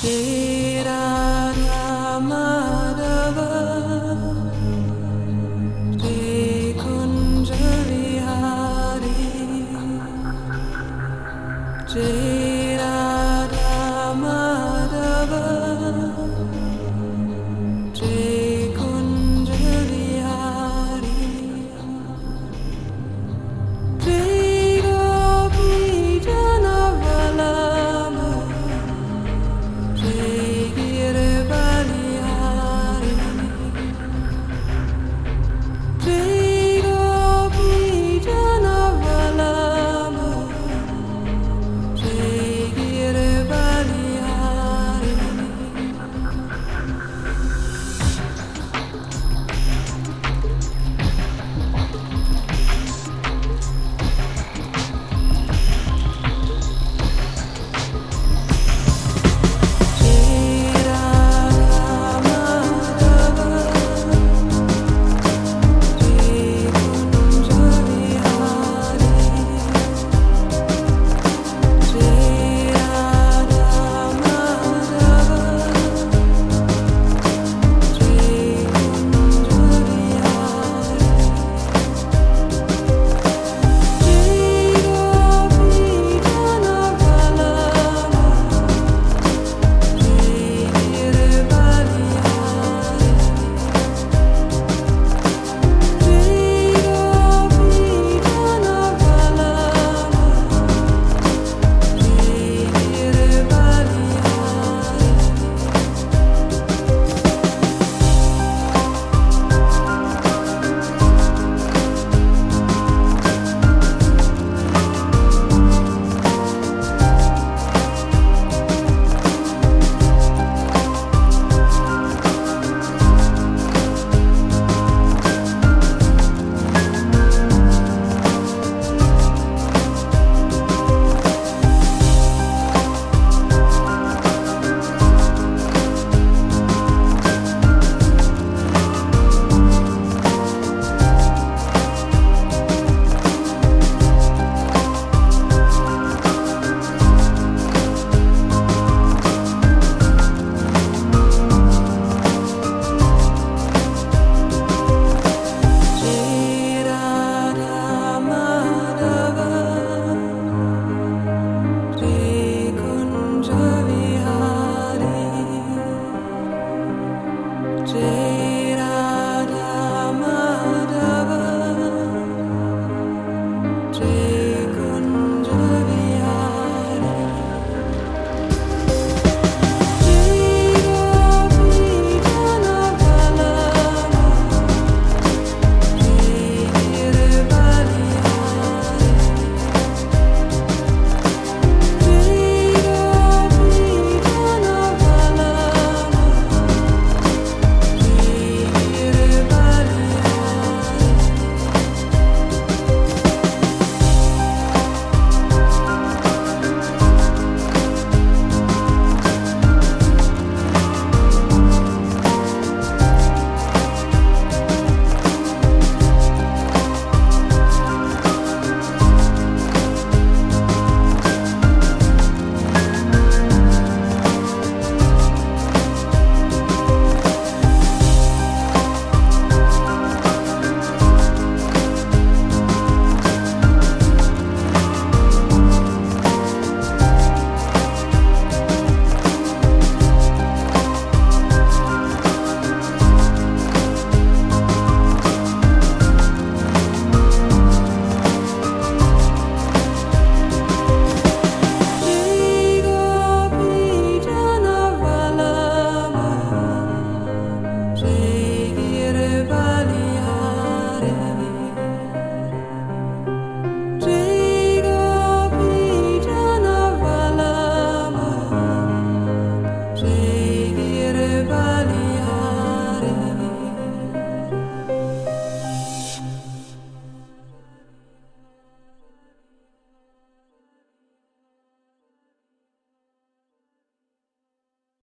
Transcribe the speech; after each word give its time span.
Jai 0.00 1.17